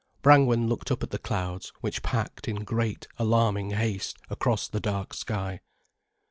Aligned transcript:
Brangwen 0.23 0.67
looked 0.67 0.89
up 0.89 1.03
at 1.03 1.11
the 1.11 1.19
clouds 1.19 1.71
which 1.81 2.01
packed 2.01 2.47
in 2.47 2.63
great, 2.63 3.07
alarming 3.19 3.69
haste 3.69 4.17
across 4.31 4.67
the 4.67 4.79
dark 4.79 5.13
sky. 5.13 5.61